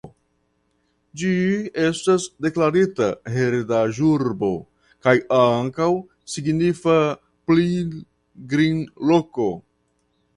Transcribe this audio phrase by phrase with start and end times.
[1.21, 1.33] Ĝi
[1.87, 4.49] estis deklarita heredaĵurbo
[5.07, 5.89] kaj ankaŭ
[6.37, 6.97] signifa
[7.51, 9.47] pilgrimloko.